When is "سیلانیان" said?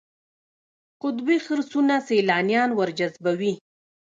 2.07-2.69